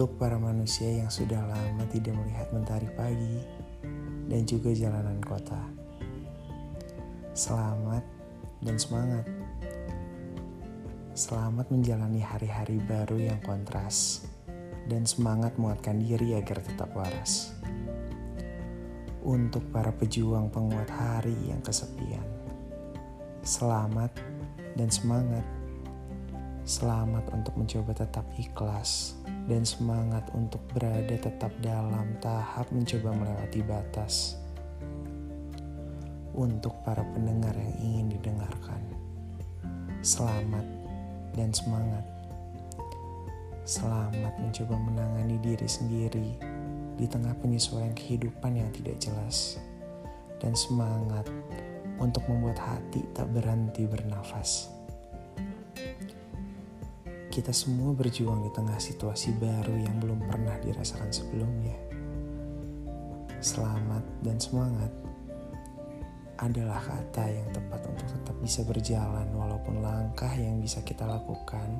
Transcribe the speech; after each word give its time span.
Untuk 0.00 0.16
para 0.16 0.40
manusia 0.40 0.88
yang 0.88 1.12
sudah 1.12 1.44
lama 1.44 1.84
tidak 1.92 2.16
melihat 2.16 2.48
mentari 2.56 2.88
pagi 2.96 3.36
dan 4.32 4.48
juga 4.48 4.72
jalanan 4.72 5.20
kota. 5.20 5.60
Selamat 7.36 8.00
dan 8.64 8.80
semangat. 8.80 9.28
Selamat 11.12 11.68
menjalani 11.68 12.16
hari-hari 12.24 12.80
baru 12.80 13.28
yang 13.28 13.44
kontras 13.44 14.24
dan 14.88 15.04
semangat 15.04 15.60
menguatkan 15.60 16.00
diri 16.00 16.32
agar 16.32 16.64
tetap 16.64 16.88
waras. 16.96 17.52
Untuk 19.20 19.68
para 19.68 19.92
pejuang 19.92 20.48
penguat 20.48 20.88
hari 20.88 21.36
yang 21.44 21.60
kesepian. 21.60 22.24
Selamat 23.44 24.16
dan 24.80 24.88
semangat. 24.88 25.59
Selamat 26.70 27.26
untuk 27.34 27.58
mencoba 27.58 27.90
tetap 27.90 28.22
ikhlas 28.38 29.18
dan 29.50 29.66
semangat 29.66 30.22
untuk 30.38 30.62
berada 30.70 31.18
tetap 31.18 31.50
dalam 31.58 32.14
tahap 32.22 32.70
mencoba 32.70 33.10
melewati 33.10 33.58
batas. 33.66 34.38
Untuk 36.30 36.70
para 36.86 37.02
pendengar 37.10 37.58
yang 37.58 37.74
ingin 37.82 38.06
didengarkan, 38.14 38.86
selamat 39.98 40.62
dan 41.34 41.50
semangat. 41.50 42.06
Selamat 43.66 44.38
mencoba 44.38 44.78
menangani 44.78 45.42
diri 45.42 45.66
sendiri 45.66 46.38
di 46.94 47.06
tengah 47.10 47.34
penyesuaian 47.42 47.98
kehidupan 47.98 48.62
yang 48.62 48.70
tidak 48.70 48.94
jelas, 49.02 49.58
dan 50.38 50.54
semangat 50.54 51.26
untuk 51.98 52.22
membuat 52.30 52.62
hati 52.62 53.02
tak 53.10 53.26
berhenti 53.34 53.90
bernafas. 53.90 54.79
Kita 57.30 57.54
semua 57.54 57.94
berjuang 57.94 58.42
di 58.42 58.50
tengah 58.50 58.74
situasi 58.82 59.30
baru 59.38 59.70
yang 59.78 60.02
belum 60.02 60.18
pernah 60.26 60.58
dirasakan 60.66 61.14
sebelumnya. 61.14 61.78
Selamat 63.38 64.02
dan 64.26 64.34
semangat 64.42 64.90
adalah 66.42 66.82
kata 66.82 67.30
yang 67.30 67.46
tepat 67.54 67.86
untuk 67.86 68.02
tetap 68.10 68.34
bisa 68.42 68.66
berjalan 68.66 69.30
walaupun 69.30 69.78
langkah 69.78 70.34
yang 70.34 70.58
bisa 70.58 70.82
kita 70.82 71.06
lakukan 71.06 71.70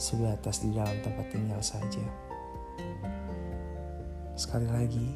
sebatas 0.00 0.64
di 0.64 0.72
dalam 0.72 0.96
tempat 1.04 1.28
tinggal 1.28 1.60
saja. 1.60 2.06
Sekali 4.32 4.68
lagi, 4.72 5.08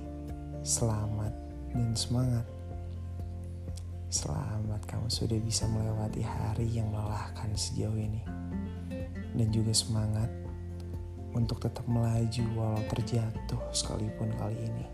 selamat 0.60 1.32
dan 1.72 1.96
semangat. 1.96 2.44
Selamat 4.12 4.84
kamu 4.84 5.08
sudah 5.08 5.40
bisa 5.40 5.64
melewati 5.72 6.20
hari 6.20 6.68
yang 6.68 6.92
melelahkan 6.92 7.48
sejauh 7.56 7.96
ini 7.96 8.20
dan 9.34 9.48
juga 9.52 9.72
semangat 9.74 10.30
untuk 11.36 11.60
tetap 11.60 11.84
melaju 11.84 12.44
walau 12.56 12.82
terjatuh 12.88 13.60
sekalipun 13.74 14.32
kali 14.40 14.56
ini. 14.56 14.86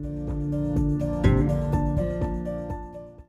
thank 0.00 0.78
you 0.78 0.79